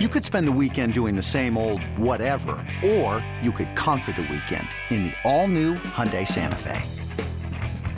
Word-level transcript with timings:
You 0.00 0.08
could 0.08 0.24
spend 0.24 0.48
the 0.48 0.58
weekend 0.60 0.92
doing 0.92 1.14
the 1.14 1.22
same 1.22 1.56
old 1.56 1.80
whatever, 1.96 2.56
or 2.84 3.24
you 3.40 3.52
could 3.52 3.76
conquer 3.76 4.10
the 4.10 4.22
weekend 4.22 4.66
in 4.90 5.04
the 5.04 5.12
all-new 5.22 5.74
Hyundai 5.74 6.26
Santa 6.26 6.58
Fe. 6.58 6.82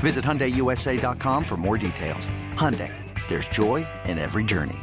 Visit 0.01 0.23
HyundaiUSA.com 0.23 1.43
for 1.43 1.57
more 1.57 1.79
details. 1.79 2.29
Hyundai, 2.53 2.93
there's 3.29 3.49
joy 3.49 3.87
in 4.05 4.19
every 4.19 4.45
journey. 4.45 4.77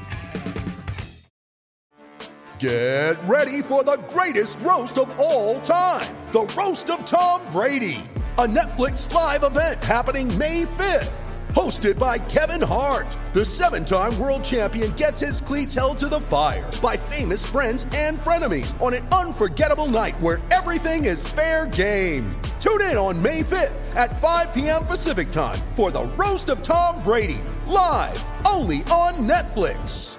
Get 2.57 3.21
ready 3.25 3.61
for 3.61 3.83
the 3.83 4.03
greatest 4.09 4.59
roast 4.61 4.97
of 4.97 5.13
all 5.19 5.59
time. 5.59 6.11
The 6.31 6.51
Roast 6.57 6.89
of 6.89 7.05
Tom 7.05 7.39
Brady. 7.51 8.01
A 8.39 8.47
Netflix 8.47 9.13
live 9.13 9.43
event 9.43 9.83
happening 9.83 10.35
May 10.39 10.63
5th 10.63 11.22
hosted 11.53 11.97
by 11.99 12.17
Kevin 12.17 12.61
Hart. 12.61 13.15
The 13.33 13.45
seven 13.45 13.85
time 13.85 14.17
world 14.19 14.43
champion 14.43 14.91
gets 14.91 15.19
his 15.19 15.41
cleats 15.41 15.73
held 15.73 15.97
to 15.99 16.07
the 16.07 16.19
fire 16.19 16.69
by 16.81 16.97
famous 16.97 17.45
friends 17.45 17.85
and 17.95 18.17
frenemies 18.17 18.79
on 18.81 18.93
an 18.93 19.07
unforgettable 19.07 19.87
night 19.87 20.19
where 20.19 20.41
everything 20.51 21.05
is 21.05 21.27
fair 21.27 21.67
game. 21.67 22.29
Tune 22.59 22.81
in 22.81 22.97
on 22.97 23.21
May 23.21 23.41
5th 23.41 23.95
at 23.95 24.21
5 24.21 24.53
p.m. 24.53 24.85
Pacific 24.85 25.29
time 25.29 25.59
for 25.75 25.91
the 25.91 26.03
Roast 26.17 26.49
of 26.49 26.63
Tom 26.63 27.01
Brady, 27.03 27.41
live 27.67 28.23
only 28.45 28.77
on 28.91 29.13
Netflix. 29.27 30.17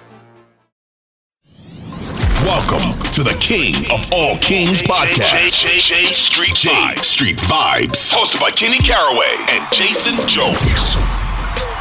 Welcome 2.45 3.01
to 3.13 3.23
the 3.23 3.35
King 3.39 3.73
of 3.91 4.07
All 4.13 4.37
Kings 4.37 4.83
podcast. 4.83 5.63
J, 5.63 5.79
J, 5.79 5.79
J 5.79 6.13
Street 6.13 6.53
Vibes. 6.53 7.03
Street 7.03 7.37
Vibes. 7.37 8.13
Hosted 8.13 8.39
by 8.39 8.51
Kenny 8.51 8.77
Caraway 8.77 9.35
and 9.49 9.65
Jason 9.73 10.15
Jones. 10.27 11.24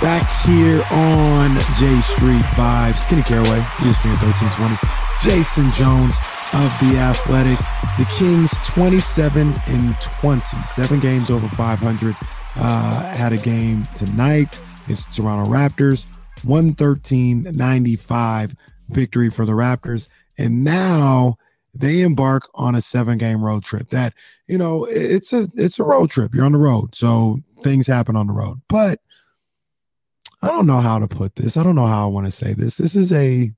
Back 0.01 0.29
here 0.45 0.83
on 0.91 1.55
J 1.79 2.01
Street 2.01 2.43
Vibes. 2.57 2.99
Skinny 2.99 3.23
Caraway, 3.23 3.61
ESPN 3.81 4.21
1320. 4.21 4.77
Jason 5.23 5.71
Jones 5.73 6.17
of 6.53 6.71
The 6.81 6.99
Athletic. 6.99 7.59
The 7.97 8.05
Kings 8.19 8.53
27 8.67 9.55
and 9.67 9.95
20. 10.01 10.41
Seven 10.67 11.01
games 11.01 11.31
over 11.31 11.49
500. 11.49 12.17
Uh, 12.57 13.15
had 13.15 13.33
a 13.33 13.39
game 13.39 13.89
tonight. 13.97 14.61
It's 14.89 15.07
Toronto 15.07 15.51
Raptors. 15.51 16.07
113 16.43 17.49
95 17.55 18.55
victory 18.91 19.31
for 19.31 19.47
the 19.47 19.53
Raptors. 19.53 20.09
And 20.37 20.65
now 20.65 21.37
they 21.75 22.03
embark 22.03 22.49
on 22.55 22.75
a 22.75 22.81
seven 22.81 23.17
game 23.17 23.43
road 23.43 23.65
trip 23.65 23.89
that, 23.91 24.13
you 24.47 24.59
know, 24.59 24.85
it's 24.85 25.33
a 25.33 25.49
it's 25.55 25.79
a 25.79 25.85
road 25.85 26.11
trip. 26.11 26.35
You're 26.35 26.45
on 26.45 26.53
the 26.53 26.59
road. 26.59 26.95
So 26.95 27.41
things 27.63 27.87
happen 27.87 28.17
on 28.17 28.27
the 28.27 28.33
road. 28.33 28.61
But 28.69 29.01
I 30.43 30.49
don't 30.49 30.67
know 30.67 30.81
how 30.81 30.99
to 30.99 31.09
put 31.09 31.37
this. 31.37 31.57
I 31.57 31.63
don't 31.63 31.77
know 31.77 31.87
how 31.87 32.05
I 32.05 32.11
want 32.11 32.27
to 32.27 32.31
say 32.31 32.55
this. 32.55 32.77
This 32.77 32.95
is 32.97 33.13
a 33.13 33.53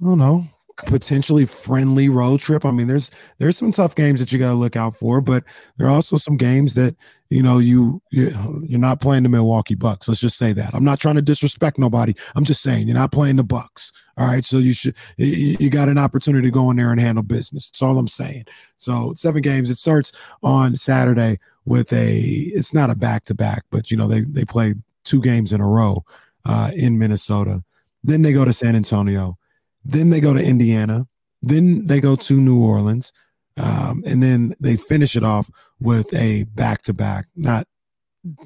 I 0.00 0.04
don't 0.04 0.18
know, 0.18 0.48
potentially 0.86 1.44
friendly 1.44 2.08
road 2.08 2.40
trip. 2.40 2.64
I 2.64 2.70
mean, 2.70 2.86
there's 2.86 3.10
there's 3.38 3.58
some 3.58 3.72
tough 3.72 3.94
games 3.94 4.20
that 4.20 4.32
you 4.32 4.38
got 4.38 4.48
to 4.48 4.54
look 4.54 4.76
out 4.76 4.96
for, 4.96 5.20
but 5.20 5.44
there 5.76 5.86
are 5.88 5.90
also 5.90 6.16
some 6.16 6.36
games 6.36 6.74
that 6.74 6.96
you 7.28 7.42
know 7.42 7.58
you 7.58 8.00
you're 8.10 8.78
not 8.78 9.00
playing 9.00 9.24
the 9.24 9.28
Milwaukee 9.28 9.74
Bucks. 9.74 10.08
Let's 10.08 10.20
just 10.20 10.38
say 10.38 10.52
that. 10.54 10.74
I'm 10.74 10.84
not 10.84 11.00
trying 11.00 11.16
to 11.16 11.22
disrespect 11.22 11.78
nobody. 11.78 12.14
I'm 12.34 12.44
just 12.44 12.62
saying 12.62 12.88
you're 12.88 12.96
not 12.96 13.12
playing 13.12 13.36
the 13.36 13.44
Bucks. 13.44 13.92
All 14.16 14.26
right, 14.26 14.44
so 14.44 14.58
you 14.58 14.72
should 14.72 14.94
you, 15.16 15.70
got 15.70 15.88
an 15.88 15.98
opportunity 15.98 16.48
to 16.48 16.52
go 16.52 16.70
in 16.70 16.76
there 16.76 16.92
and 16.92 17.00
handle 17.00 17.22
business. 17.22 17.70
That's 17.70 17.82
all 17.82 17.98
I'm 17.98 18.08
saying. 18.08 18.46
So 18.76 19.14
seven 19.16 19.42
games. 19.42 19.70
It 19.70 19.76
starts 19.76 20.12
on 20.42 20.74
Saturday 20.74 21.38
with 21.64 21.92
a. 21.92 22.20
It's 22.20 22.72
not 22.72 22.90
a 22.90 22.94
back 22.94 23.24
to 23.26 23.34
back, 23.34 23.64
but 23.70 23.90
you 23.90 23.96
know 23.96 24.08
they 24.08 24.22
they 24.22 24.44
play 24.44 24.74
two 25.04 25.22
games 25.22 25.52
in 25.52 25.60
a 25.60 25.66
row 25.66 26.04
uh, 26.44 26.70
in 26.74 26.98
Minnesota. 26.98 27.62
Then 28.02 28.22
they 28.22 28.32
go 28.32 28.44
to 28.44 28.52
San 28.52 28.76
Antonio. 28.76 29.38
Then 29.84 30.10
they 30.10 30.20
go 30.20 30.34
to 30.34 30.44
Indiana. 30.44 31.06
Then 31.42 31.86
they 31.86 32.00
go 32.00 32.16
to 32.16 32.40
New 32.40 32.62
Orleans. 32.62 33.12
Um, 33.56 34.02
and 34.06 34.22
then 34.22 34.54
they 34.60 34.76
finish 34.76 35.16
it 35.16 35.24
off 35.24 35.50
with 35.80 36.14
a 36.14 36.44
back 36.44 36.82
to 36.82 36.94
back, 36.94 37.26
not 37.36 37.66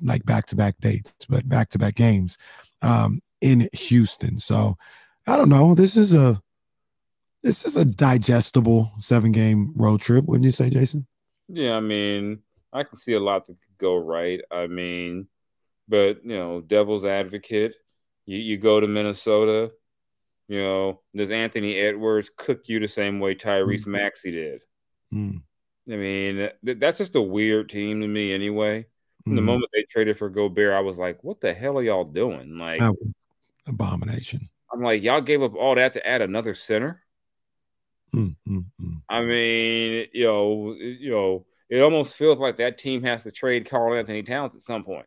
like 0.03 0.25
back 0.25 0.47
to 0.47 0.57
back 0.57 0.77
dates, 0.81 1.13
but 1.29 1.49
back 1.49 1.69
to 1.71 1.79
back 1.79 1.95
games 1.95 2.39
um, 2.83 3.21
in 3.41 3.69
Houston. 3.73 4.39
So 4.39 4.77
I 5.27 5.37
don't 5.37 5.49
know. 5.49 5.75
This 5.75 5.97
is 5.97 6.15
a 6.15 6.41
this 7.43 7.65
is 7.65 7.77
a 7.77 7.85
digestible 7.85 8.93
seven 8.99 9.31
game 9.31 9.73
road 9.77 10.01
trip, 10.01 10.25
wouldn't 10.25 10.47
you 10.47 10.51
say, 10.51 10.71
Jason? 10.71 11.07
Yeah, 11.49 11.77
I 11.77 11.81
mean, 11.81 12.41
I 12.73 12.85
can 12.85 12.99
see 12.99 13.13
a 13.13 13.21
lot 13.21 13.47
that 13.47 13.53
could 13.53 13.79
go 13.79 13.97
right. 13.97 14.41
I 14.51 14.67
mean, 14.67 15.29
but 15.89 16.25
you 16.25 16.37
know, 16.37 16.61
devil's 16.61 17.05
advocate, 17.05 17.75
you, 18.27 18.39
you 18.39 18.59
go 18.59 18.81
to 18.81 18.87
Minnesota, 18.87 19.73
you 20.49 20.61
know, 20.61 21.01
does 21.15 21.31
Anthony 21.31 21.77
Edwards 21.77 22.31
cook 22.37 22.63
you 22.67 22.81
the 22.81 22.89
same 22.89 23.21
way 23.21 23.35
Tyrese 23.35 23.81
mm-hmm. 23.81 23.93
Maxey 23.93 24.31
did? 24.31 24.63
Mm. 25.13 25.43
I 25.91 25.97
mean, 25.97 26.49
th- 26.65 26.79
that's 26.79 26.99
just 26.99 27.17
a 27.17 27.21
weird 27.21 27.69
team 27.69 28.01
to 28.01 28.09
me 28.09 28.33
anyway. 28.33 28.87
Mm. 29.29 29.37
The 29.37 29.43
moment 29.43 29.71
they 29.73 29.85
traded 29.85 30.19
for 30.19 30.29
Gobert, 30.29 30.75
I 30.75 30.81
was 30.81 30.97
like, 30.97 31.23
what 31.23 31.41
the 31.41 31.55
hell 31.55 31.79
are 31.79 31.83
y'all 31.83 32.05
doing? 32.05 32.59
Like 32.59 32.83
abomination. 33.67 34.49
I'm 34.73 34.83
like, 34.83 35.03
y'all 35.03 35.21
gave 35.21 35.43
up 35.43 35.55
all 35.55 35.75
that 35.77 35.93
to 35.93 36.07
add 36.07 36.23
another 36.23 36.55
center. 36.55 37.03
Mm. 38.15 38.37
I 39.09 39.23
mean, 39.23 40.07
you 40.13 40.25
know, 40.25 40.75
you 40.79 41.11
know, 41.11 41.47
it 41.69 41.81
almost 41.81 42.15
feels 42.15 42.39
like 42.39 42.59
that 42.59 42.79
team 42.79 43.03
has 43.03 43.23
to 43.25 43.33
trade 43.33 43.69
Karl-Anthony 43.69 44.23
Towns 44.23 44.55
at 44.55 44.63
some 44.63 44.85
point. 44.85 45.07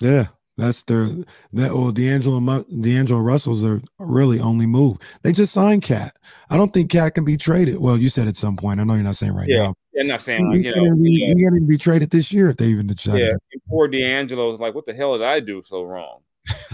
Yeah, 0.00 0.28
that's 0.56 0.82
their 0.82 1.06
that 1.52 1.74
well 1.74 1.92
D'Angelo 1.92 2.64
D'Angelo 2.64 3.20
Russell's 3.20 3.62
their 3.62 3.80
really 3.98 4.40
only 4.40 4.66
move. 4.66 4.98
They 5.22 5.32
just 5.32 5.52
signed 5.52 5.82
KAT. 5.82 6.16
I 6.48 6.56
don't 6.56 6.72
think 6.72 6.90
KAT 6.90 7.14
can 7.14 7.24
be 7.24 7.36
traded. 7.36 7.78
Well, 7.78 7.96
you 7.96 8.08
said 8.08 8.26
at 8.26 8.36
some 8.36 8.56
point. 8.56 8.80
I 8.80 8.84
know 8.84 8.94
you're 8.94 9.02
not 9.02 9.16
saying 9.16 9.34
right 9.34 9.48
yeah. 9.48 9.64
now. 9.64 9.74
Yeah, 9.92 10.02
not 10.04 10.22
saying 10.22 10.48
like, 10.48 10.64
you 10.64 10.74
know, 10.74 10.96
he 10.96 11.20
yeah. 11.20 11.28
can't 11.28 11.56
even 11.56 11.66
be 11.66 11.78
traded 11.78 12.10
this 12.10 12.32
year 12.32 12.48
if 12.48 12.56
they 12.56 12.66
even 12.66 12.86
decided. 12.86 13.20
Yeah, 13.20 13.60
poor 13.68 13.88
D'Angelo's 13.88 14.58
like, 14.60 14.74
what 14.74 14.86
the 14.86 14.94
hell 14.94 15.18
did 15.18 15.26
I 15.26 15.40
do 15.40 15.62
so 15.62 15.82
wrong? 15.82 16.20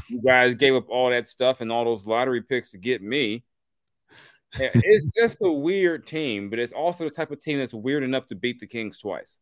you 0.09 0.23
guys 0.23 0.55
gave 0.55 0.75
up 0.75 0.89
all 0.89 1.11
that 1.11 1.29
stuff 1.29 1.61
and 1.61 1.73
all 1.73 1.85
those 1.85 2.07
lottery 2.07 2.43
picks 2.43 2.71
to 2.71 2.79
get 2.79 3.03
me. 3.03 3.45
it's 4.59 5.11
just 5.17 5.39
a 5.43 5.51
weird 5.51 6.07
team, 6.07 6.51
but 6.51 6.59
it's 6.59 6.73
also 6.73 7.05
the 7.05 7.11
type 7.11 7.31
of 7.31 7.43
team 7.43 7.59
that's 7.59 7.75
weird 7.75 8.03
enough 8.03 8.29
to 8.29 8.35
beat 8.35 8.61
the 8.61 8.67
Kings 8.67 8.99
twice. 8.99 9.39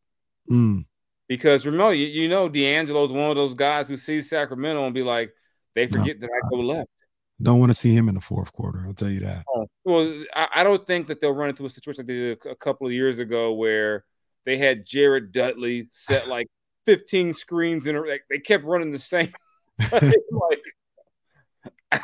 Mm. 0.51 0.85
Because 1.29 1.65
remember, 1.65 1.95
you, 1.95 2.07
you 2.07 2.29
know, 2.29 2.49
D'Angelo's 2.49 3.11
one 3.11 3.31
of 3.31 3.37
those 3.37 3.55
guys 3.55 3.89
who 3.89 3.97
sees 3.97 4.29
Sacramento 4.29 4.85
and 4.85 4.95
be 4.95 5.03
like, 5.03 5.33
they 5.75 5.87
forget 5.87 6.21
no. 6.21 6.27
that 6.27 6.33
I 6.33 6.49
go 6.51 6.57
left. 6.57 6.91
Don't 7.43 7.59
want 7.59 7.73
to 7.73 7.79
see 7.79 7.95
him 7.95 8.09
in 8.09 8.15
the 8.15 8.21
fourth 8.21 8.53
quarter. 8.53 8.85
I'll 8.87 8.95
tell 8.95 9.11
you 9.11 9.21
that. 9.21 9.45
Oh, 9.53 9.67
well, 9.85 10.25
I, 10.35 10.49
I, 10.57 10.65
don't 10.65 10.87
think 10.87 11.09
that 11.09 11.21
they'll 11.21 11.33
run 11.33 11.49
into 11.49 11.67
a 11.67 11.71
situation 11.71 12.03
like 12.03 12.07
they 12.07 12.15
did 12.15 12.39
a, 12.45 12.51
a 12.51 12.57
couple 12.57 12.87
of 12.87 12.93
years 12.93 13.19
ago 13.19 13.53
where 13.55 14.05
they 14.45 14.57
had 14.57 14.87
Jared 14.87 15.33
Dudley 15.33 15.89
set 15.91 16.29
like 16.29 16.47
15 16.87 17.35
screens 17.35 17.87
in 17.87 17.97
a, 17.97 18.01
like, 18.01 18.23
they 18.31 18.39
kept 18.39 18.65
running 18.65 18.93
the 18.93 18.99
same. 18.99 19.33
like, 19.93 20.63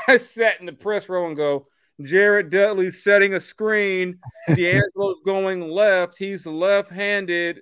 I 0.09 0.19
sat 0.19 0.59
in 0.60 0.66
the 0.66 0.72
press 0.72 1.09
row 1.09 1.26
and 1.26 1.36
go, 1.36 1.69
Jared 2.03 2.50
Dudley 2.50 2.91
setting 2.91 3.34
a 3.34 3.41
screen. 3.41 4.19
D'Angelo's 4.48 5.20
going 5.25 5.69
left. 5.70 6.16
He's 6.19 6.47
left-handed 6.47 7.60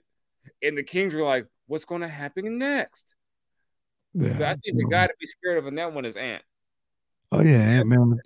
and 0.62 0.76
the 0.76 0.82
Kings 0.82 1.14
were 1.14 1.22
like, 1.22 1.46
"What's 1.66 1.84
going 1.84 2.02
to 2.02 2.08
happen 2.08 2.58
next?" 2.58 3.04
Yeah, 4.14 4.50
I 4.50 4.56
think 4.56 4.76
the 4.76 4.88
guy 4.90 5.06
to 5.06 5.12
be 5.20 5.26
scared 5.26 5.58
of 5.58 5.66
in 5.66 5.74
that 5.76 5.92
one 5.92 6.04
is 6.04 6.16
Ant. 6.16 6.42
Oh 7.30 7.42
yeah, 7.42 7.60
Ant 7.60 7.88
Man, 7.88 8.18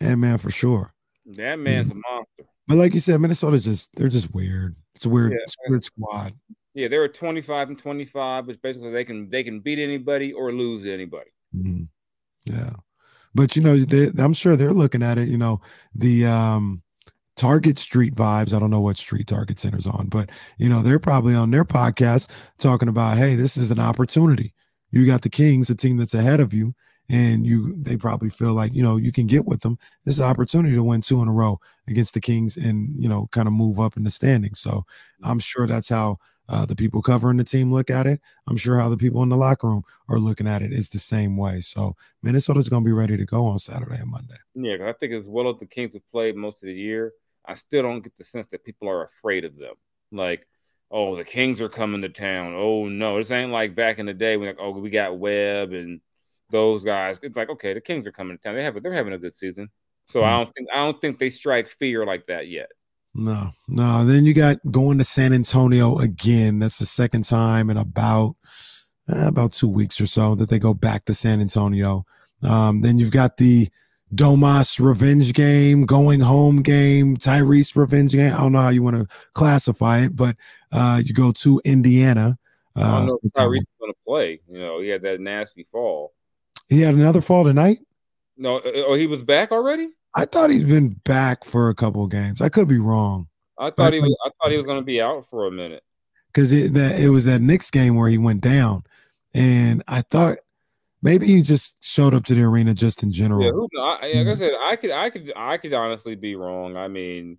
Ant 0.00 0.20
Man 0.20 0.38
for 0.38 0.50
sure. 0.50 0.92
That 1.26 1.58
man's 1.58 1.88
mm-hmm. 1.88 1.98
a 1.98 2.12
monster. 2.14 2.44
But 2.66 2.78
like 2.78 2.94
you 2.94 3.00
said, 3.00 3.20
Minnesota's 3.20 3.64
just 3.64 3.94
they're 3.96 4.08
just 4.08 4.32
weird. 4.32 4.76
It's 4.94 5.04
a 5.04 5.08
weird, 5.08 5.32
yeah. 5.32 5.38
it's 5.42 5.54
a 5.66 5.70
weird 5.70 5.84
squad. 5.84 6.34
Yeah, 6.74 6.88
they 6.88 6.98
were 6.98 7.08
25 7.08 7.68
and 7.68 7.78
25, 7.78 8.46
which 8.46 8.62
basically 8.62 8.90
they 8.90 9.04
can 9.04 9.30
they 9.30 9.42
can 9.42 9.60
beat 9.60 9.78
anybody 9.78 10.32
or 10.32 10.52
lose 10.52 10.86
anybody. 10.86 11.30
Mm-hmm. 11.54 11.84
Yeah. 12.44 12.72
But 13.34 13.56
you 13.56 13.62
know, 13.62 13.76
they, 13.76 14.10
I'm 14.22 14.32
sure 14.32 14.56
they're 14.56 14.72
looking 14.72 15.02
at 15.02 15.18
it, 15.18 15.28
you 15.28 15.38
know, 15.38 15.60
the 15.94 16.26
um 16.26 16.82
Target 17.38 17.78
Street 17.78 18.14
vibes. 18.14 18.52
I 18.52 18.58
don't 18.58 18.70
know 18.70 18.80
what 18.80 18.98
street 18.98 19.28
Target 19.28 19.58
Center's 19.58 19.86
on, 19.86 20.08
but 20.08 20.28
you 20.58 20.68
know, 20.68 20.82
they're 20.82 20.98
probably 20.98 21.34
on 21.34 21.50
their 21.50 21.64
podcast 21.64 22.28
talking 22.58 22.88
about, 22.88 23.16
hey, 23.16 23.34
this 23.34 23.56
is 23.56 23.70
an 23.70 23.78
opportunity. 23.78 24.52
You 24.90 25.06
got 25.06 25.22
the 25.22 25.30
Kings, 25.30 25.70
a 25.70 25.74
team 25.74 25.96
that's 25.96 26.14
ahead 26.14 26.40
of 26.40 26.52
you, 26.52 26.74
and 27.08 27.46
you 27.46 27.74
they 27.82 27.96
probably 27.96 28.28
feel 28.28 28.52
like, 28.54 28.74
you 28.74 28.82
know, 28.82 28.96
you 28.96 29.12
can 29.12 29.26
get 29.26 29.46
with 29.46 29.60
them. 29.60 29.78
This 30.04 30.16
is 30.16 30.20
an 30.20 30.28
opportunity 30.28 30.74
to 30.74 30.82
win 30.82 31.00
two 31.00 31.22
in 31.22 31.28
a 31.28 31.32
row 31.32 31.60
against 31.86 32.14
the 32.14 32.20
Kings 32.20 32.56
and, 32.56 32.94
you 33.02 33.08
know, 33.08 33.28
kind 33.32 33.46
of 33.46 33.54
move 33.54 33.80
up 33.80 33.96
in 33.96 34.04
the 34.04 34.10
standings. 34.10 34.60
So 34.60 34.84
I'm 35.22 35.38
sure 35.38 35.66
that's 35.66 35.88
how 35.88 36.18
uh, 36.48 36.64
the 36.64 36.76
people 36.76 37.02
covering 37.02 37.36
the 37.36 37.44
team 37.44 37.72
look 37.72 37.90
at 37.90 38.06
it. 38.06 38.20
I'm 38.46 38.56
sure 38.56 38.78
how 38.78 38.88
the 38.88 38.96
people 38.96 39.22
in 39.22 39.28
the 39.28 39.36
locker 39.36 39.68
room 39.68 39.84
are 40.08 40.18
looking 40.18 40.48
at 40.48 40.62
it 40.62 40.72
is 40.72 40.88
the 40.88 40.98
same 40.98 41.36
way. 41.36 41.60
So 41.60 41.94
Minnesota's 42.22 42.68
going 42.68 42.82
to 42.82 42.88
be 42.88 42.92
ready 42.92 43.16
to 43.16 43.26
go 43.26 43.46
on 43.46 43.58
Saturday 43.58 43.96
and 43.96 44.10
Monday. 44.10 44.36
Yeah, 44.54 44.88
I 44.88 44.92
think 44.94 45.12
as 45.12 45.24
well 45.26 45.50
as 45.50 45.58
the 45.60 45.66
Kings 45.66 45.92
have 45.92 46.10
played 46.10 46.36
most 46.36 46.62
of 46.62 46.66
the 46.66 46.74
year, 46.74 47.12
I 47.44 47.54
still 47.54 47.82
don't 47.82 48.02
get 48.02 48.16
the 48.18 48.24
sense 48.24 48.46
that 48.50 48.64
people 48.64 48.88
are 48.88 49.04
afraid 49.04 49.44
of 49.44 49.56
them. 49.56 49.74
Like, 50.12 50.46
oh, 50.90 51.16
the 51.16 51.24
Kings 51.24 51.60
are 51.60 51.68
coming 51.68 52.02
to 52.02 52.08
town. 52.08 52.54
Oh 52.54 52.88
no, 52.88 53.18
this 53.18 53.30
ain't 53.30 53.52
like 53.52 53.74
back 53.74 53.98
in 53.98 54.06
the 54.06 54.14
day 54.14 54.36
when 54.36 54.48
like, 54.48 54.58
oh, 54.60 54.70
we 54.70 54.90
got 54.90 55.18
Webb 55.18 55.72
and 55.72 56.00
those 56.50 56.84
guys. 56.84 57.18
It's 57.22 57.36
like, 57.36 57.50
okay, 57.50 57.74
the 57.74 57.80
Kings 57.80 58.06
are 58.06 58.12
coming 58.12 58.36
to 58.36 58.42
town. 58.42 58.54
They 58.54 58.64
have 58.64 58.80
they're 58.82 58.92
having 58.92 59.12
a 59.12 59.18
good 59.18 59.36
season. 59.36 59.70
So 60.08 60.24
I 60.24 60.30
don't 60.30 60.54
think 60.54 60.68
I 60.72 60.76
don't 60.76 60.98
think 61.00 61.18
they 61.18 61.28
strike 61.28 61.68
fear 61.68 62.06
like 62.06 62.26
that 62.28 62.48
yet. 62.48 62.70
No, 63.14 63.50
no. 63.66 64.06
Then 64.06 64.24
you 64.24 64.32
got 64.32 64.58
going 64.70 64.98
to 64.98 65.04
San 65.04 65.32
Antonio 65.32 65.98
again. 65.98 66.58
That's 66.58 66.78
the 66.78 66.86
second 66.86 67.24
time 67.24 67.68
in 67.68 67.76
about 67.76 68.36
uh, 69.10 69.26
about 69.26 69.52
two 69.52 69.68
weeks 69.68 70.00
or 70.00 70.06
so 70.06 70.34
that 70.36 70.48
they 70.48 70.58
go 70.58 70.72
back 70.72 71.04
to 71.06 71.14
San 71.14 71.40
Antonio. 71.40 72.06
Um, 72.42 72.80
then 72.80 72.98
you've 72.98 73.10
got 73.10 73.36
the 73.36 73.68
Domas 74.14 74.80
revenge 74.80 75.32
game, 75.34 75.84
going 75.84 76.20
home 76.20 76.62
game, 76.62 77.16
Tyrese 77.16 77.76
revenge 77.76 78.12
game. 78.12 78.32
I 78.32 78.38
don't 78.38 78.52
know 78.52 78.60
how 78.60 78.70
you 78.70 78.82
want 78.82 78.96
to 78.96 79.16
classify 79.34 80.00
it, 80.00 80.16
but 80.16 80.36
uh, 80.72 81.02
you 81.04 81.12
go 81.12 81.32
to 81.32 81.60
Indiana. 81.64 82.38
Uh, 82.74 82.80
I 82.80 82.96
don't 82.98 83.06
know 83.06 83.18
if 83.22 83.32
Tyrese 83.32 83.58
is 83.58 83.66
going 83.78 83.92
to 83.92 83.98
play. 84.06 84.40
You 84.50 84.58
know, 84.58 84.80
he 84.80 84.88
had 84.88 85.02
that 85.02 85.20
nasty 85.20 85.64
fall. 85.70 86.14
He 86.68 86.80
had 86.80 86.94
another 86.94 87.20
fall 87.20 87.44
tonight. 87.44 87.78
No, 88.36 88.60
oh, 88.64 88.94
he 88.94 89.06
was 89.06 89.22
back 89.22 89.52
already. 89.52 89.90
I 90.14 90.24
thought 90.24 90.50
he's 90.50 90.64
been 90.64 90.90
back 91.04 91.44
for 91.44 91.68
a 91.68 91.74
couple 91.74 92.06
games. 92.06 92.40
I 92.40 92.48
could 92.48 92.68
be 92.68 92.78
wrong. 92.78 93.28
I 93.58 93.70
thought 93.70 93.92
he 93.92 94.00
was. 94.00 94.16
I 94.24 94.30
thought 94.40 94.52
he 94.52 94.56
was 94.56 94.66
going 94.66 94.78
to 94.78 94.84
be 94.84 95.00
out 95.00 95.26
for 95.28 95.46
a 95.46 95.50
minute 95.50 95.82
because 96.28 96.52
it 96.52 96.74
that 96.74 97.00
it 97.00 97.10
was 97.10 97.24
that 97.24 97.40
Knicks 97.40 97.70
game 97.70 97.96
where 97.96 98.08
he 98.08 98.18
went 98.18 98.40
down, 98.40 98.84
and 99.34 99.82
I 99.88 100.02
thought 100.02 100.38
maybe 101.02 101.26
he 101.26 101.42
just 101.42 101.82
showed 101.82 102.14
up 102.14 102.24
to 102.24 102.34
the 102.34 102.42
arena 102.42 102.74
just 102.74 103.02
in 103.02 103.10
general. 103.10 103.42
Yeah, 103.42 103.50
who, 103.52 103.68
I, 103.80 103.90
like 103.90 104.02
I 104.02 104.06
mm-hmm. 104.06 104.38
said, 104.38 104.52
I 104.60 104.76
could, 104.76 104.90
I 104.90 105.10
could, 105.10 105.32
I 105.36 105.56
could 105.56 105.72
honestly 105.72 106.14
be 106.14 106.36
wrong. 106.36 106.76
I 106.76 106.88
mean, 106.88 107.38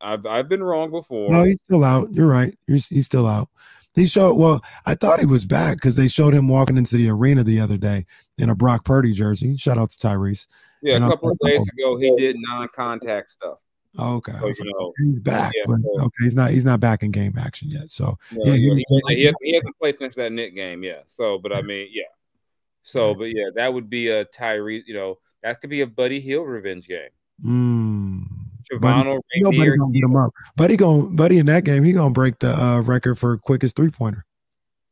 I've 0.00 0.26
I've 0.26 0.48
been 0.48 0.62
wrong 0.62 0.90
before. 0.90 1.30
No, 1.32 1.44
he's 1.44 1.60
still 1.62 1.84
out. 1.84 2.12
You're 2.12 2.28
right. 2.28 2.56
He's, 2.66 2.88
he's 2.88 3.06
still 3.06 3.26
out. 3.26 3.48
He 3.94 4.06
showed 4.06 4.34
well. 4.34 4.60
I 4.86 4.94
thought 4.94 5.20
he 5.20 5.26
was 5.26 5.44
back 5.44 5.76
because 5.76 5.96
they 5.96 6.08
showed 6.08 6.34
him 6.34 6.48
walking 6.48 6.76
into 6.76 6.96
the 6.96 7.08
arena 7.10 7.44
the 7.44 7.60
other 7.60 7.76
day 7.78 8.06
in 8.36 8.50
a 8.50 8.54
Brock 8.54 8.84
Purdy 8.84 9.12
jersey. 9.12 9.56
Shout 9.56 9.78
out 9.78 9.90
to 9.90 9.98
Tyrese. 9.98 10.48
Yeah, 10.82 10.96
and 10.96 11.04
a 11.04 11.08
couple 11.08 11.30
of 11.30 11.38
days 11.44 11.62
ago, 11.62 11.96
he 11.96 12.14
did 12.18 12.36
non-contact 12.38 13.30
stuff. 13.30 13.58
Okay, 13.96 14.32
so, 14.32 14.46
you 14.64 14.72
know, 14.72 14.92
he's 14.98 15.20
back. 15.20 15.52
Yeah, 15.54 15.62
but, 15.68 15.80
so, 15.80 16.00
okay, 16.00 16.24
he's 16.24 16.34
not. 16.34 16.50
He's 16.50 16.64
not 16.64 16.80
back 16.80 17.04
in 17.04 17.12
game 17.12 17.38
action 17.38 17.70
yet. 17.70 17.90
So 17.90 18.16
yeah, 18.32 18.38
yeah, 18.46 18.54
he, 18.54 18.58
he, 18.58 19.14
he, 19.14 19.24
hasn't, 19.24 19.36
he, 19.42 19.54
hasn't 19.54 19.78
played 19.78 19.96
since 20.00 20.16
that 20.16 20.32
Nick 20.32 20.56
game. 20.56 20.82
Yeah. 20.82 21.02
So, 21.06 21.38
but 21.38 21.52
I 21.52 21.62
mean, 21.62 21.88
yeah. 21.92 22.02
So, 22.84 23.14
but 23.14 23.24
yeah, 23.24 23.48
that 23.56 23.72
would 23.72 23.90
be 23.90 24.08
a 24.08 24.26
Tyree. 24.26 24.84
You 24.86 24.94
know, 24.94 25.18
that 25.42 25.60
could 25.60 25.70
be 25.70 25.80
a 25.80 25.86
Buddy 25.86 26.20
Hield 26.20 26.46
revenge 26.46 26.86
game. 26.86 27.08
Mm. 27.44 28.24
Buddy, 28.80 29.18
Rainier, 29.34 29.76
gonna 29.76 29.98
him 29.98 30.16
up. 30.16 30.32
Buddy 30.56 30.76
going 30.76 31.16
Buddy 31.16 31.38
in 31.38 31.46
that 31.46 31.64
game, 31.64 31.82
he 31.82 31.92
gonna 31.92 32.12
break 32.12 32.38
the 32.38 32.54
uh, 32.54 32.80
record 32.82 33.16
for 33.16 33.36
quickest 33.38 33.74
three 33.74 33.90
pointer. 33.90 34.24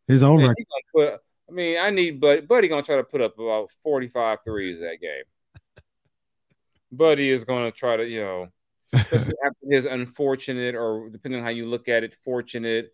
His 0.09 0.23
own 0.23 0.39
Man, 0.39 0.49
record. 0.49 0.67
Put, 0.94 1.21
I 1.49 1.53
mean, 1.53 1.79
I 1.79 1.91
need 1.91 2.21
Buddy. 2.21 2.41
Buddy 2.41 2.69
gonna 2.69 2.83
try 2.83 2.97
to 2.97 3.05
put 3.05 3.21
up 3.21 3.39
about 3.39 3.71
45 3.83 4.39
threes 4.44 4.81
that 4.81 4.99
game. 5.00 5.25
Buddy 6.93 7.31
is 7.31 7.44
gonna 7.44 7.71
try 7.71 7.97
to, 7.97 8.06
you 8.06 8.21
know, 8.21 8.49
after 8.94 9.67
his 9.69 9.85
unfortunate, 9.85 10.75
or 10.75 11.09
depending 11.11 11.41
on 11.41 11.44
how 11.44 11.50
you 11.50 11.67
look 11.67 11.89
at 11.89 12.05
it, 12.05 12.15
fortunate 12.25 12.93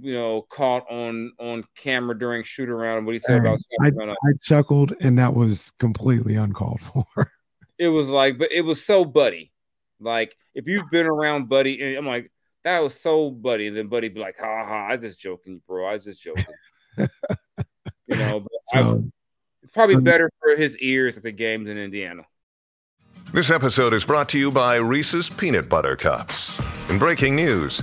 you 0.00 0.12
know, 0.12 0.42
caught 0.42 0.84
on 0.90 1.32
on 1.38 1.64
camera 1.76 2.18
during 2.18 2.42
shoot 2.44 2.68
around. 2.68 3.04
What 3.04 3.14
he 3.14 3.20
said 3.20 3.40
about 3.40 3.60
I, 3.80 3.88
I, 3.88 4.12
chuckled, 4.40 4.94
and 5.00 5.18
that 5.18 5.34
was 5.34 5.72
completely 5.78 6.34
uncalled 6.34 6.80
for. 7.14 7.30
it 7.78 7.88
was 7.88 8.08
like, 8.08 8.38
but 8.38 8.50
it 8.52 8.62
was 8.62 8.84
so 8.84 9.04
buddy. 9.04 9.52
Like 10.00 10.36
if 10.54 10.68
you've 10.68 10.90
been 10.90 11.06
around 11.06 11.48
Buddy, 11.48 11.80
and 11.82 11.96
I'm 11.96 12.06
like, 12.06 12.30
that 12.64 12.80
was 12.80 12.98
so 12.98 13.30
Buddy, 13.30 13.66
and 13.66 13.76
then 13.76 13.88
Buddy 13.88 14.08
be 14.08 14.20
like, 14.20 14.36
ha 14.38 14.64
ha, 14.66 14.88
I 14.88 14.96
just 14.96 15.18
joking, 15.18 15.60
bro. 15.66 15.86
I 15.86 15.94
was 15.94 16.04
just 16.04 16.22
joking. 16.22 16.44
you 16.98 17.06
know, 18.16 18.46
so, 18.68 18.78
I, 18.78 19.02
it's 19.62 19.72
probably 19.72 19.94
so, 19.94 20.00
better 20.00 20.30
for 20.40 20.56
his 20.56 20.76
ears 20.78 21.16
at 21.16 21.22
the 21.22 21.32
games 21.32 21.70
in 21.70 21.78
Indiana. 21.78 22.22
This 23.32 23.50
episode 23.50 23.94
is 23.94 24.04
brought 24.04 24.28
to 24.30 24.38
you 24.38 24.50
by 24.50 24.76
Reese's 24.76 25.30
Peanut 25.30 25.68
Butter 25.68 25.96
Cups. 25.96 26.60
In 26.90 26.98
breaking 26.98 27.34
news, 27.34 27.82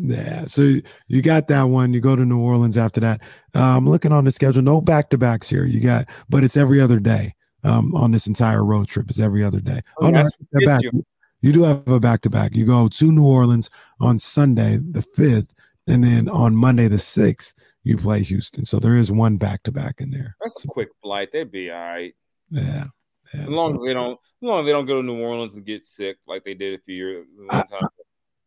Yeah, 0.00 0.44
so 0.46 0.74
you 1.08 1.22
got 1.22 1.48
that 1.48 1.64
one. 1.64 1.92
You 1.92 2.00
go 2.00 2.14
to 2.14 2.24
New 2.24 2.40
Orleans 2.40 2.78
after 2.78 3.00
that. 3.00 3.20
I'm 3.54 3.78
um, 3.78 3.88
looking 3.88 4.12
on 4.12 4.24
the 4.24 4.30
schedule. 4.30 4.62
No 4.62 4.80
back 4.80 5.10
to 5.10 5.18
backs 5.18 5.50
here. 5.50 5.64
You 5.64 5.80
got, 5.80 6.06
but 6.28 6.44
it's 6.44 6.56
every 6.56 6.80
other 6.80 7.00
day 7.00 7.34
um, 7.64 7.92
on 7.96 8.12
this 8.12 8.28
entire 8.28 8.64
road 8.64 8.86
trip. 8.86 9.10
It's 9.10 9.18
every 9.18 9.42
other 9.42 9.60
day. 9.60 9.80
Oh, 10.00 10.06
oh 10.06 10.10
no, 10.10 10.28
back. 10.64 10.82
You. 10.84 11.04
you 11.40 11.52
do 11.52 11.64
have 11.64 11.88
a 11.88 11.98
back 11.98 12.20
to 12.22 12.30
back. 12.30 12.54
You 12.54 12.64
go 12.64 12.86
to 12.86 13.12
New 13.12 13.26
Orleans 13.26 13.70
on 14.00 14.20
Sunday 14.20 14.76
the 14.76 15.02
fifth, 15.02 15.52
and 15.88 16.04
then 16.04 16.28
on 16.28 16.54
Monday 16.54 16.86
the 16.86 17.00
sixth 17.00 17.54
you 17.82 17.96
play 17.96 18.22
Houston. 18.22 18.64
So 18.64 18.78
there 18.78 18.94
is 18.94 19.10
one 19.10 19.36
back 19.36 19.64
to 19.64 19.72
back 19.72 19.96
in 19.98 20.10
there. 20.10 20.36
That's 20.40 20.64
a 20.64 20.68
quick 20.68 20.90
flight. 21.02 21.30
They'd 21.32 21.50
be 21.50 21.70
all 21.70 21.76
right. 21.76 22.14
Yeah. 22.50 22.86
yeah 23.34 23.42
as 23.42 23.48
long 23.48 23.74
so, 23.74 23.82
as 23.82 23.86
they 23.86 23.94
don't, 23.94 24.12
as 24.12 24.18
long 24.42 24.60
as 24.60 24.66
they 24.66 24.72
don't 24.72 24.86
go 24.86 25.00
to 25.00 25.06
New 25.06 25.18
Orleans 25.18 25.54
and 25.54 25.64
get 25.64 25.86
sick 25.86 26.18
like 26.28 26.44
they 26.44 26.54
did 26.54 26.78
a 26.78 26.82
few 26.84 26.94
years. 26.94 27.26
I, 27.50 27.64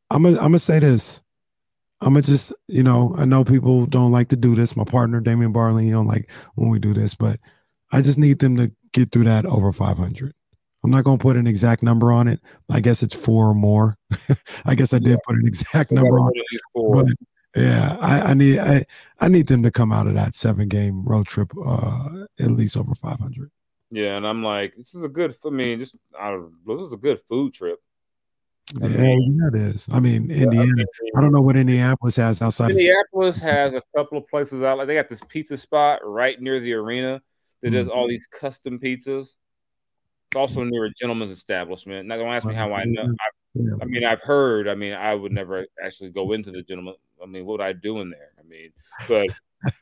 I'm 0.10 0.24
gonna, 0.24 0.38
I'm 0.38 0.44
gonna 0.44 0.60
say 0.60 0.80
this. 0.80 1.22
I'm 2.02 2.14
gonna 2.14 2.24
just, 2.24 2.54
you 2.68 2.84
know, 2.84 3.14
I 3.18 3.26
know 3.26 3.44
people 3.44 3.86
don't 3.86 4.12
like 4.12 4.30
to 4.30 4.36
do 4.36 4.56
this. 4.56 4.76
My 4.76 4.84
partner, 4.84 5.22
Damian 5.22 5.52
Barley, 5.52 5.86
you 5.86 5.94
don't 5.94 6.08
like 6.08 6.30
when 6.56 6.70
we 6.70 6.80
do 6.80 6.94
this, 6.94 7.14
but 7.14 7.40
I 7.92 8.02
just 8.02 8.18
need 8.18 8.40
them 8.40 8.58
to 8.58 8.72
get 8.92 9.12
through 9.12 9.26
that 9.26 9.46
over 9.46 9.72
500. 9.72 10.34
I'm 10.84 10.90
not 10.90 11.04
gonna 11.04 11.20
put 11.20 11.38
an 11.38 11.46
exact 11.46 11.84
number 11.84 12.12
on 12.12 12.28
it. 12.28 12.40
I 12.70 12.80
guess 12.80 13.04
it's 13.04 13.16
four 13.16 13.50
or 13.50 13.54
more. 13.54 13.98
I 14.66 14.74
guess 14.74 14.94
I 14.94 15.00
did 15.00 15.20
put 15.28 15.36
an 15.36 15.46
exact 15.46 15.92
number 15.92 16.20
on 16.20 16.32
it. 16.36 17.18
Yeah, 17.56 17.98
I, 18.00 18.22
I, 18.22 18.34
need 18.34 18.60
I, 18.60 18.86
I 19.20 19.28
need 19.28 19.48
them 19.48 19.62
to 19.64 19.72
come 19.72 19.92
out 19.92 20.08
of 20.08 20.14
that 20.14 20.36
seven 20.36 20.70
game 20.70 21.04
road 21.04 21.28
trip 21.28 21.52
uh, 21.66 22.26
at 22.40 22.52
least 22.52 22.78
over 22.78 22.96
500. 22.96 23.52
Yeah, 23.92 24.16
and 24.16 24.26
I'm 24.26 24.42
like, 24.42 24.74
this 24.78 24.96
is 24.96 25.04
a 25.04 25.10
good. 25.10 25.36
I 25.46 25.50
mean, 25.50 25.80
just 25.80 25.98
I 26.18 26.40
this 26.66 26.82
is 26.82 26.94
a 26.94 26.98
good 26.98 27.20
food 27.28 27.54
trip. 27.54 27.80
Yeah, 28.80 29.48
it 29.48 29.56
is. 29.56 29.90
I 29.92 30.00
mean, 30.00 30.32
Indiana. 30.32 30.84
I 31.16 31.22
don't 31.22 31.32
know 31.32 31.42
what 31.42 31.56
Indianapolis 31.56 32.16
has 32.16 32.42
outside. 32.42 32.72
Indianapolis 32.72 33.40
has 33.40 33.74
a 33.74 33.82
couple 33.96 34.18
of 34.18 34.28
places 34.28 34.64
out. 34.64 34.78
Like 34.78 34.88
they 34.88 34.96
got 34.96 35.10
this 35.10 35.22
pizza 35.28 35.58
spot 35.58 36.00
right 36.04 36.40
near 36.40 36.60
the 36.60 36.74
arena 36.74 37.22
that 37.62 37.68
mm-hmm. 37.68 37.76
does 37.76 37.88
all 37.88 38.08
these 38.08 38.26
custom 38.28 38.80
pizzas. 38.80 39.36
It's 40.30 40.38
also 40.38 40.64
near 40.64 40.86
a 40.86 40.94
gentleman's 40.94 41.32
establishment. 41.32 42.08
Now, 42.08 42.18
don't 42.18 42.34
ask 42.34 42.46
me 42.46 42.54
how 42.54 42.74
I 42.74 42.86
know. 42.86 43.04
I, 43.04 43.62
I 43.82 43.86
mean, 43.86 44.06
I've 44.06 44.22
heard. 44.22 44.70
I 44.70 44.76
mean, 44.76 44.94
I 44.94 45.14
would 45.14 45.34
never 45.34 45.66
actually 45.84 46.12
go 46.12 46.32
into 46.32 46.52
the 46.52 46.62
gentleman. 46.62 46.96
I 47.22 47.26
mean, 47.26 47.46
what 47.46 47.60
would 47.60 47.66
I 47.66 47.74
do 47.74 48.00
in 48.00 48.10
there? 48.10 48.32
I 48.40 48.44
mean, 48.48 48.72
but 49.10 49.28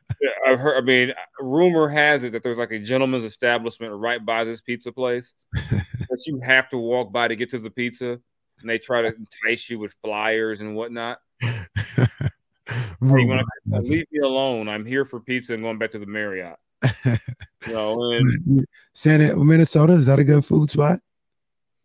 I've 0.47 0.59
heard. 0.59 0.77
I 0.77 0.81
mean, 0.81 1.13
rumor 1.39 1.87
has 1.89 2.23
it 2.23 2.31
that 2.31 2.41
there's 2.41 2.57
like 2.57 2.71
a 2.71 2.79
gentleman's 2.79 3.25
establishment 3.25 3.93
right 3.93 4.25
by 4.25 4.43
this 4.43 4.61
pizza 4.61 4.91
place 4.91 5.35
that 5.53 6.23
you 6.25 6.39
have 6.41 6.69
to 6.69 6.77
walk 6.77 7.11
by 7.11 7.27
to 7.27 7.35
get 7.35 7.51
to 7.51 7.59
the 7.59 7.69
pizza 7.69 8.19
and 8.61 8.69
they 8.69 8.77
try 8.77 9.01
to 9.01 9.13
entice 9.15 9.69
you 9.69 9.79
with 9.79 9.93
flyers 10.03 10.61
and 10.61 10.75
whatnot. 10.75 11.19
leave 13.01 14.05
me 14.11 14.19
alone. 14.23 14.67
I'm 14.67 14.85
here 14.85 15.05
for 15.05 15.19
pizza 15.19 15.53
and 15.53 15.63
going 15.63 15.77
back 15.77 15.91
to 15.91 15.99
the 15.99 16.05
Marriott. 16.05 16.57
you 17.05 17.73
know, 17.73 18.11
and 18.11 18.65
Santa 18.93 19.35
Minnesota 19.35 19.93
is 19.93 20.05
that 20.05 20.19
a 20.19 20.23
good 20.23 20.45
food 20.45 20.69
spot? 20.69 20.99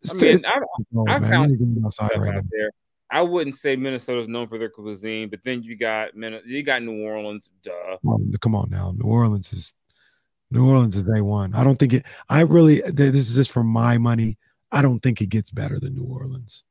I 0.09 0.13
mean, 0.15 0.45
I, 0.45 0.59
oh, 0.95 1.05
I 1.07 1.19
found 1.19 1.51
stuff 1.91 2.11
right 2.15 2.35
out 2.35 2.43
there. 2.49 2.71
I 3.09 3.21
wouldn't 3.21 3.57
say 3.57 3.75
Minnesota's 3.75 4.27
known 4.27 4.47
for 4.47 4.57
their 4.57 4.69
cuisine, 4.69 5.29
but 5.29 5.39
then 5.43 5.63
you 5.63 5.77
got 5.77 6.15
you 6.15 6.63
got 6.63 6.81
New 6.81 7.03
Orleans. 7.03 7.49
Duh. 7.63 7.97
come 8.41 8.55
on 8.55 8.69
now, 8.69 8.93
New 8.97 9.09
Orleans 9.09 9.53
is 9.53 9.73
New 10.51 10.69
Orleans 10.69 10.97
is 10.97 11.03
day 11.03 11.21
one. 11.21 11.53
I 11.53 11.63
don't 11.63 11.77
think 11.77 11.93
it. 11.93 12.05
I 12.29 12.41
really. 12.41 12.81
This 12.81 13.15
is 13.29 13.35
just 13.35 13.51
for 13.51 13.63
my 13.63 13.97
money. 13.97 14.37
I 14.75 14.81
don't 14.81 14.99
think 14.99 15.21
it 15.21 15.29
gets 15.29 15.51
better 15.51 15.79
than 15.79 15.95
New 15.95 16.03
Orleans. 16.03 16.65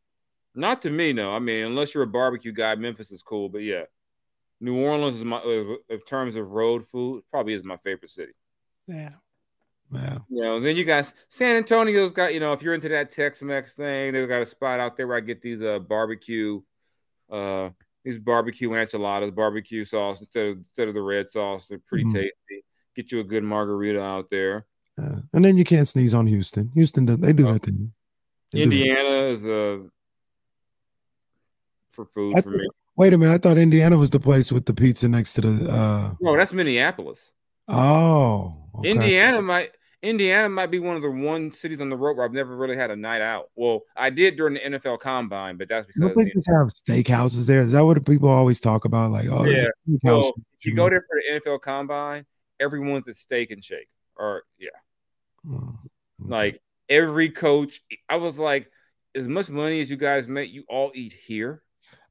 Not 0.54 0.82
to 0.82 0.90
me, 0.90 1.14
no. 1.14 1.32
I 1.34 1.38
mean, 1.38 1.64
unless 1.64 1.94
you're 1.94 2.02
a 2.02 2.06
barbecue 2.06 2.52
guy, 2.52 2.74
Memphis 2.74 3.10
is 3.10 3.22
cool, 3.22 3.48
but 3.48 3.62
yeah, 3.62 3.84
New 4.60 4.76
Orleans 4.76 5.16
is 5.16 5.24
my 5.24 5.38
uh, 5.38 5.76
in 5.88 6.00
terms 6.06 6.36
of 6.36 6.50
road 6.50 6.86
food, 6.86 7.24
probably 7.30 7.54
is 7.54 7.64
my 7.64 7.78
favorite 7.78 8.10
city. 8.10 8.32
Yeah. 8.86 9.10
Yeah. 9.90 10.18
You 10.28 10.42
know, 10.42 10.60
then 10.60 10.76
you 10.76 10.84
got 10.84 11.12
San 11.30 11.56
Antonio's 11.56 12.12
got, 12.12 12.34
you 12.34 12.40
know, 12.40 12.52
if 12.52 12.62
you're 12.62 12.74
into 12.74 12.88
that 12.90 13.12
Tex-Mex 13.12 13.72
thing, 13.74 14.12
they've 14.12 14.28
got 14.28 14.42
a 14.42 14.46
spot 14.46 14.80
out 14.80 14.96
there 14.96 15.06
where 15.06 15.16
I 15.16 15.20
get 15.20 15.40
these 15.40 15.62
uh 15.62 15.78
barbecue 15.78 16.60
uh 17.30 17.70
these 18.04 18.18
barbecue 18.18 18.74
enchiladas, 18.74 19.30
barbecue 19.30 19.84
sauce 19.84 20.20
instead 20.20 20.46
of 20.48 20.58
instead 20.58 20.88
of 20.88 20.94
the 20.94 21.02
red 21.02 21.32
sauce. 21.32 21.66
They're 21.66 21.78
pretty 21.78 22.04
mm-hmm. 22.04 22.16
tasty. 22.16 22.64
Get 22.94 23.12
you 23.12 23.20
a 23.20 23.24
good 23.24 23.44
margarita 23.44 24.00
out 24.00 24.30
there. 24.30 24.66
Uh, 24.96 25.20
and 25.32 25.44
then 25.44 25.56
you 25.56 25.64
can't 25.64 25.88
sneeze 25.88 26.14
on 26.14 26.26
Houston. 26.26 26.70
Houston, 26.74 27.06
does, 27.06 27.18
they 27.18 27.32
do 27.32 27.44
their 27.44 27.58
thing. 27.58 27.92
Indiana 28.52 29.08
is 29.26 29.44
a 29.44 29.86
for 31.90 32.04
food 32.04 32.34
I 32.36 32.42
for 32.42 32.50
me. 32.50 32.68
Wait 32.96 33.12
a 33.12 33.18
minute. 33.18 33.34
I 33.34 33.38
thought 33.38 33.58
Indiana 33.58 33.98
was 33.98 34.10
the 34.10 34.20
place 34.20 34.52
with 34.52 34.66
the 34.66 34.74
pizza 34.74 35.08
next 35.08 35.34
to 35.34 35.40
the. 35.40 35.72
uh 35.72 36.14
No, 36.20 36.36
that's 36.36 36.52
Minneapolis. 36.52 37.32
Oh, 37.66 38.54
okay. 38.78 38.90
Indiana 38.90 39.42
might 39.42 39.72
Indiana 40.04 40.50
might 40.50 40.70
be 40.70 40.78
one 40.78 40.96
of 40.96 41.02
the 41.02 41.10
one 41.10 41.52
cities 41.54 41.80
on 41.80 41.88
the 41.88 41.96
road 41.96 42.16
where 42.18 42.26
I've 42.26 42.32
never 42.32 42.54
really 42.54 42.76
had 42.76 42.90
a 42.90 42.96
night 42.96 43.22
out. 43.22 43.50
Well, 43.56 43.80
I 43.96 44.10
did 44.10 44.36
during 44.36 44.54
the 44.54 44.60
NFL 44.60 45.00
Combine, 45.00 45.56
but 45.56 45.68
that's 45.68 45.86
because 45.86 46.14
they 46.14 46.52
have 46.52 46.68
steakhouses 46.68 47.46
there? 47.46 47.60
Is 47.60 47.72
that 47.72 47.84
what 47.84 48.04
people 48.04 48.28
always 48.28 48.60
talk 48.60 48.84
about? 48.84 49.12
Like, 49.12 49.28
oh, 49.30 49.44
Yeah. 49.44 49.68
well, 50.02 50.32
if 50.60 50.66
you 50.66 50.74
go 50.74 50.90
there 50.90 51.02
for 51.08 51.16
the 51.16 51.40
NFL 51.40 51.62
Combine, 51.62 52.26
everyone's 52.60 53.08
at 53.08 53.16
Steak 53.16 53.50
and 53.50 53.64
Shake, 53.64 53.88
or 54.16 54.42
yeah, 54.58 54.68
mm, 55.46 55.68
okay. 55.68 55.78
like 56.18 56.62
every 56.88 57.30
coach. 57.30 57.82
I 58.08 58.16
was 58.16 58.38
like, 58.38 58.70
as 59.14 59.26
much 59.28 59.48
money 59.48 59.80
as 59.80 59.90
you 59.90 59.96
guys 59.96 60.26
make, 60.26 60.52
you 60.52 60.64
all 60.68 60.92
eat 60.94 61.12
here. 61.12 61.62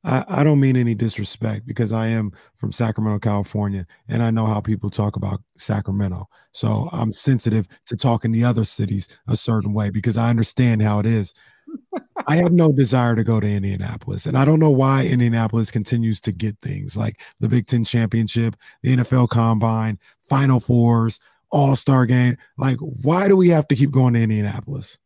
I, 0.03 0.25
I 0.27 0.43
don't 0.43 0.60
mean 0.60 0.75
any 0.75 0.95
disrespect 0.95 1.65
because 1.65 1.93
I 1.93 2.07
am 2.07 2.31
from 2.57 2.72
Sacramento, 2.72 3.19
California, 3.19 3.86
and 4.07 4.22
I 4.22 4.31
know 4.31 4.45
how 4.45 4.60
people 4.60 4.89
talk 4.89 5.15
about 5.15 5.41
Sacramento. 5.57 6.27
So 6.51 6.89
I'm 6.91 7.13
sensitive 7.13 7.67
to 7.88 7.95
talking 7.95 8.31
the 8.31 8.43
other 8.43 8.65
cities 8.65 9.07
a 9.27 9.36
certain 9.36 9.74
way 9.74 9.89
because 9.89 10.17
I 10.17 10.29
understand 10.29 10.81
how 10.81 11.00
it 11.00 11.05
is. 11.05 11.33
I 12.27 12.38
have 12.38 12.51
no 12.51 12.72
desire 12.72 13.15
to 13.15 13.24
go 13.24 13.39
to 13.39 13.48
Indianapolis, 13.48 14.25
and 14.25 14.38
I 14.38 14.45
don't 14.45 14.60
know 14.60 14.72
why 14.72 15.05
Indianapolis 15.05 15.72
continues 15.72 16.22
to 16.22 16.31
get 16.31 16.57
things 16.62 16.95
like 16.95 17.22
the 17.39 17.50
Big 17.50 17.67
Ten 17.67 17.83
championship, 17.83 18.55
the 18.81 18.98
NFL 18.98 19.29
Combine, 19.29 20.00
Final 20.29 20.60
Fours, 20.60 21.19
All 21.53 21.77
Star 21.77 22.05
game. 22.05 22.38
Like, 22.57 22.77
why 22.79 23.29
do 23.29 23.38
we 23.38 23.48
have 23.50 23.67
to 23.69 23.75
keep 23.75 23.91
going 23.91 24.15
to 24.15 24.22
Indianapolis? 24.22 25.00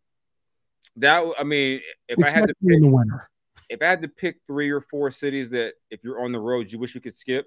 That 0.95 1.23
I 1.37 1.43
mean, 1.43 1.81
if 2.07 2.23
I 2.23 2.29
had 2.29 2.47
to 2.47 2.55
pick, 2.65 2.81
the 2.81 2.89
winter. 2.89 3.29
if 3.69 3.81
I 3.83 3.85
had 3.85 4.01
to 4.01 4.07
pick 4.07 4.37
three 4.47 4.71
or 4.71 4.81
four 4.81 5.11
cities 5.11 5.51
that 5.51 5.73
if 5.91 6.03
you're 6.03 6.23
on 6.23 6.31
the 6.31 6.39
road, 6.39 6.71
you 6.71 6.79
wish 6.79 6.95
you 6.95 7.01
could 7.01 7.19
skip. 7.19 7.45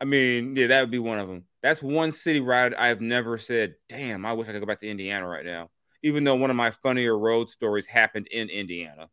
I 0.00 0.04
mean, 0.06 0.56
yeah, 0.56 0.68
that 0.68 0.80
would 0.80 0.90
be 0.90 0.98
one 0.98 1.20
of 1.20 1.28
them. 1.28 1.44
That's 1.62 1.82
one 1.82 2.12
city 2.12 2.40
ride 2.40 2.74
I 2.74 2.88
have 2.88 3.00
never 3.00 3.36
said, 3.38 3.74
damn, 3.88 4.24
I 4.24 4.32
wish 4.32 4.48
I 4.48 4.52
could 4.52 4.60
go 4.60 4.66
back 4.66 4.80
to 4.80 4.88
Indiana 4.88 5.26
right 5.28 5.44
now. 5.44 5.70
Even 6.02 6.24
though 6.24 6.36
one 6.36 6.50
of 6.50 6.56
my 6.56 6.70
funnier 6.70 7.16
road 7.18 7.50
stories 7.50 7.86
happened 7.86 8.28
in 8.30 8.48
Indiana. 8.48 9.08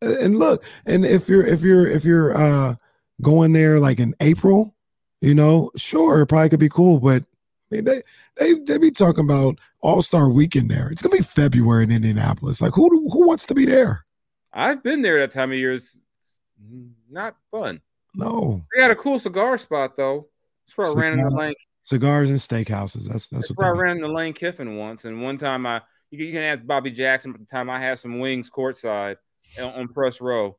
and 0.00 0.38
look 0.38 0.64
and 0.86 1.04
if 1.04 1.28
you're 1.28 1.44
if 1.44 1.62
you're 1.62 1.86
if 1.86 2.04
you're 2.04 2.36
uh 2.36 2.74
going 3.20 3.52
there 3.52 3.80
like 3.80 3.98
in 3.98 4.14
april 4.20 4.76
you 5.20 5.34
know 5.34 5.72
sure 5.76 6.20
it 6.22 6.26
probably 6.26 6.48
could 6.48 6.60
be 6.60 6.68
cool 6.68 7.00
but 7.00 7.24
I 7.70 7.74
mean, 7.76 7.84
they 7.84 8.02
they 8.36 8.54
they 8.54 8.78
be 8.78 8.90
talking 8.90 9.24
about 9.24 9.58
All 9.80 10.02
Star 10.02 10.28
Weekend 10.28 10.70
there. 10.70 10.88
It's 10.88 11.02
gonna 11.02 11.16
be 11.16 11.22
February 11.22 11.84
in 11.84 11.90
Indianapolis. 11.92 12.60
Like 12.60 12.72
who 12.74 12.88
do- 12.90 13.08
who 13.12 13.26
wants 13.26 13.46
to 13.46 13.54
be 13.54 13.66
there? 13.66 14.04
I've 14.52 14.82
been 14.82 15.02
there 15.02 15.18
that 15.20 15.32
time 15.32 15.52
of 15.52 15.58
year. 15.58 15.74
It's 15.74 15.94
not 17.10 17.36
fun. 17.50 17.80
No 18.14 18.64
They 18.74 18.82
had 18.82 18.90
a 18.90 18.96
cool 18.96 19.18
cigar 19.18 19.58
spot 19.58 19.96
though. 19.96 20.28
That's 20.66 20.76
where 20.78 20.86
I 20.88 20.92
ran 20.94 21.12
into 21.18 21.24
Cigar- 21.30 21.38
Lane. 21.40 21.54
cigars 21.82 22.30
and 22.30 22.38
steakhouses. 22.38 23.06
That's 23.08 23.28
that's 23.28 23.48
That's 23.48 23.50
what 23.50 23.58
where 23.58 23.72
I 23.72 23.76
they 23.76 23.82
ran 23.82 23.96
into 23.96 24.12
Lane 24.12 24.32
Kiffin 24.32 24.76
once. 24.76 25.04
And 25.04 25.22
one 25.22 25.36
time 25.38 25.66
I, 25.66 25.82
you 26.10 26.18
can, 26.18 26.26
you 26.26 26.32
can 26.32 26.42
ask 26.42 26.66
Bobby 26.66 26.90
Jackson. 26.90 27.32
At 27.34 27.40
the 27.40 27.46
time 27.46 27.68
I 27.70 27.78
had 27.80 27.98
some 27.98 28.18
wings 28.18 28.50
courtside 28.50 29.16
on, 29.60 29.72
on 29.74 29.88
press 29.88 30.20
row. 30.20 30.56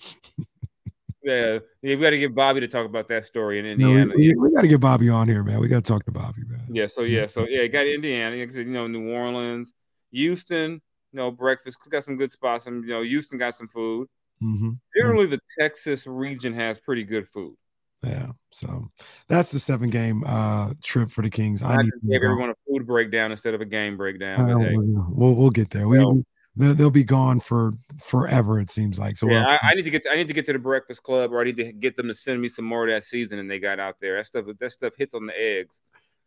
yeah, 1.22 1.58
we 1.82 1.96
got 1.96 2.10
to 2.10 2.18
get 2.18 2.34
Bobby 2.34 2.60
to 2.60 2.68
talk 2.68 2.86
about 2.86 3.08
that 3.08 3.24
story 3.26 3.58
in 3.58 3.78
No, 3.78 3.90
we- 3.90 4.00
Indiana. 4.00 4.12
we, 4.16 4.34
we 4.36 4.54
got 4.54 4.62
to 4.62 4.68
get 4.68 4.80
Bobby 4.80 5.08
on 5.08 5.28
here, 5.28 5.42
man. 5.42 5.60
We 5.60 5.68
got 5.68 5.84
to 5.84 5.92
talk 5.92 6.04
to 6.06 6.12
Bobby. 6.12 6.42
Yeah, 6.70 6.86
so 6.88 7.02
yeah, 7.02 7.26
so 7.26 7.46
yeah, 7.48 7.66
got 7.66 7.86
Indiana, 7.86 8.36
like 8.36 8.50
I 8.50 8.52
said, 8.52 8.66
you 8.66 8.72
know, 8.72 8.86
New 8.86 9.10
Orleans, 9.12 9.72
Houston, 10.12 10.72
you 11.12 11.16
know, 11.16 11.30
breakfast 11.30 11.78
got 11.88 12.04
some 12.04 12.16
good 12.16 12.32
spots. 12.32 12.64
Some, 12.64 12.82
you 12.82 12.90
know, 12.90 13.02
Houston 13.02 13.38
got 13.38 13.54
some 13.54 13.68
food. 13.68 14.08
hmm 14.40 14.72
Generally, 14.96 15.26
the 15.26 15.40
Texas 15.58 16.06
region 16.06 16.52
has 16.54 16.78
pretty 16.78 17.04
good 17.04 17.28
food. 17.28 17.56
Yeah. 18.02 18.32
So 18.50 18.88
that's 19.28 19.50
the 19.50 19.58
seven 19.58 19.90
game 19.90 20.22
uh 20.26 20.74
trip 20.82 21.10
for 21.10 21.22
the 21.22 21.30
Kings. 21.30 21.62
I 21.62 21.72
I 21.72 21.76
need 21.78 21.84
just 21.90 22.02
to 22.02 22.08
gave 22.12 22.20
go. 22.20 22.30
everyone 22.30 22.50
a 22.50 22.54
food 22.68 22.86
breakdown 22.86 23.30
instead 23.32 23.54
of 23.54 23.60
a 23.60 23.64
game 23.64 23.96
breakdown. 23.96 24.46
But, 24.46 24.66
hey, 24.68 24.74
we'll 24.76 25.34
we'll 25.34 25.50
get 25.50 25.70
there. 25.70 25.88
We 25.88 25.98
Well- 25.98 26.22
they'll, 26.58 26.74
they'll 26.74 26.90
be 26.90 27.04
gone 27.04 27.40
for 27.40 27.72
forever. 28.00 28.60
It 28.60 28.70
seems 28.70 28.98
like. 28.98 29.16
So 29.16 29.26
yeah, 29.28 29.44
we'll- 29.44 29.58
I, 29.62 29.70
I 29.70 29.74
need 29.74 29.82
to 29.84 29.90
get 29.90 30.04
I 30.10 30.16
need 30.16 30.28
to 30.28 30.34
get 30.34 30.46
to 30.46 30.52
the 30.52 30.58
Breakfast 30.58 31.02
Club, 31.02 31.32
or 31.32 31.40
I 31.40 31.44
need 31.44 31.56
to 31.56 31.72
get 31.72 31.96
them 31.96 32.08
to 32.08 32.14
send 32.14 32.40
me 32.40 32.48
some 32.50 32.64
more 32.66 32.86
of 32.86 32.94
that 32.94 33.04
seasoning 33.04 33.48
they 33.48 33.58
got 33.58 33.80
out 33.80 33.96
there. 34.00 34.16
That 34.16 34.26
stuff 34.26 34.44
that 34.60 34.72
stuff 34.72 34.92
hits 34.96 35.14
on 35.14 35.26
the 35.26 35.38
eggs. 35.38 35.80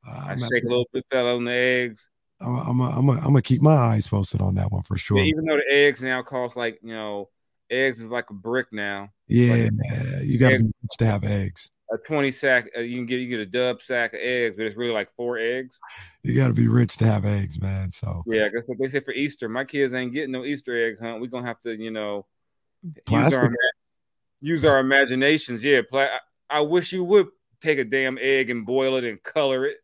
Uh, 0.07 0.23
I 0.27 0.31
I'm, 0.31 0.39
shake 0.39 0.63
a 0.63 0.67
little 0.67 0.87
bit 0.93 1.05
fell 1.11 1.35
on 1.35 1.45
the 1.45 1.51
eggs. 1.51 2.07
I'm, 2.41 2.55
I'm, 2.55 2.81
I'm, 2.81 3.09
I'm 3.09 3.23
gonna 3.23 3.41
keep 3.41 3.61
my 3.61 3.75
eyes 3.75 4.07
posted 4.07 4.41
on 4.41 4.55
that 4.55 4.71
one 4.71 4.83
for 4.83 4.97
sure. 4.97 5.17
Yeah, 5.17 5.25
even 5.25 5.45
though 5.45 5.57
the 5.57 5.73
eggs 5.73 6.01
now 6.01 6.21
cost 6.21 6.55
like 6.55 6.79
you 6.81 6.93
know, 6.93 7.29
eggs 7.69 7.99
is 7.99 8.07
like 8.07 8.29
a 8.29 8.33
brick 8.33 8.67
now. 8.71 9.09
Yeah, 9.27 9.67
you 10.21 10.39
got 10.39 10.49
to 10.49 10.59
be 10.59 10.63
rich 10.63 10.97
to 10.99 11.05
have 11.05 11.23
eggs. 11.23 11.71
A 11.91 11.97
twenty 11.97 12.31
sack, 12.31 12.69
uh, 12.77 12.81
you 12.81 12.97
can 12.97 13.05
get 13.05 13.19
you 13.19 13.27
get 13.27 13.39
a 13.39 13.45
dub 13.45 13.81
sack 13.81 14.13
of 14.13 14.19
eggs, 14.21 14.55
but 14.55 14.65
it's 14.65 14.77
really 14.77 14.93
like 14.93 15.09
four 15.15 15.37
eggs. 15.37 15.77
You 16.23 16.35
got 16.35 16.47
to 16.47 16.53
be 16.53 16.67
rich 16.67 16.97
to 16.97 17.05
have 17.05 17.25
eggs, 17.25 17.59
man. 17.59 17.91
So 17.91 18.23
Yeah, 18.27 18.45
I 18.45 18.49
guess 18.49 18.67
what 18.67 18.77
they 18.79 18.89
say 18.89 18.99
for 18.99 19.11
Easter. 19.11 19.49
My 19.49 19.65
kids 19.65 19.93
ain't 19.93 20.13
getting 20.13 20.31
no 20.31 20.45
Easter 20.45 20.87
egg 20.87 20.99
hunt. 20.99 21.19
We're 21.19 21.27
gonna 21.27 21.47
have 21.47 21.59
to, 21.61 21.75
you 21.75 21.91
know, 21.91 22.25
use 23.09 23.33
our, 23.33 23.51
use 24.39 24.65
our 24.65 24.79
imaginations. 24.79 25.63
Yeah, 25.63 25.81
pla- 25.89 26.19
I, 26.49 26.57
I 26.57 26.59
wish 26.61 26.93
you 26.93 27.03
would 27.03 27.27
take 27.59 27.79
a 27.79 27.83
damn 27.83 28.17
egg 28.21 28.49
and 28.49 28.65
boil 28.65 28.95
it 28.95 29.03
and 29.03 29.21
color 29.23 29.65
it. 29.65 29.77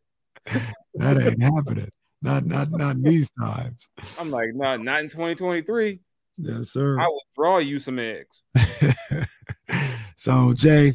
that 0.94 1.22
ain't 1.22 1.42
happening. 1.42 1.90
Not 2.22 2.46
not 2.46 2.70
not 2.70 2.96
in 2.96 3.02
these 3.02 3.30
times. 3.40 3.90
I'm 4.18 4.30
like, 4.30 4.50
not 4.54 4.82
not 4.82 5.00
in 5.00 5.10
2023. 5.10 6.00
Yes, 6.38 6.70
sir. 6.70 6.98
I 7.00 7.06
will 7.06 7.22
draw 7.34 7.58
you 7.58 7.78
some 7.78 7.98
eggs. 7.98 8.42
so 10.16 10.52
Jay, 10.54 10.92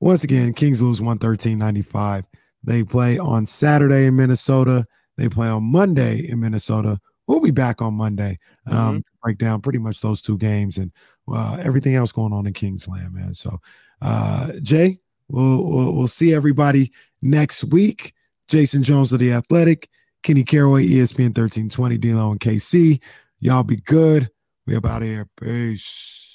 once 0.00 0.24
again, 0.24 0.52
Kings 0.52 0.82
lose 0.82 1.00
113-95. 1.00 2.24
They 2.64 2.82
play 2.82 3.18
on 3.18 3.46
Saturday 3.46 4.06
in 4.06 4.16
Minnesota. 4.16 4.84
They 5.16 5.28
play 5.28 5.48
on 5.48 5.64
Monday 5.64 6.28
in 6.28 6.40
Minnesota. 6.40 6.98
We'll 7.26 7.40
be 7.40 7.50
back 7.50 7.82
on 7.82 7.94
Monday 7.94 8.38
um, 8.66 9.02
to 9.02 9.10
break 9.22 9.38
down 9.38 9.60
pretty 9.60 9.78
much 9.78 10.00
those 10.00 10.22
two 10.22 10.38
games 10.38 10.78
and 10.78 10.90
uh, 11.30 11.58
everything 11.60 11.94
else 11.94 12.10
going 12.10 12.32
on 12.32 12.46
in 12.46 12.52
Kingsland, 12.52 13.12
man. 13.12 13.34
So, 13.34 13.60
uh, 14.00 14.52
Jay, 14.62 14.98
we'll, 15.28 15.62
we'll 15.62 15.92
we'll 15.94 16.06
see 16.08 16.32
everybody 16.32 16.90
next 17.20 17.64
week. 17.64 18.14
Jason 18.48 18.82
Jones 18.82 19.12
of 19.12 19.20
the 19.20 19.32
Athletic, 19.32 19.88
Kenny 20.22 20.42
Caraway, 20.42 20.86
ESPN 20.86 21.36
1320, 21.36 21.98
D'Lo 21.98 22.30
and 22.32 22.40
KC. 22.40 23.00
Y'all 23.38 23.62
be 23.62 23.76
good. 23.76 24.30
We 24.66 24.74
about 24.74 25.02
here. 25.02 25.28
Peace. 25.40 26.27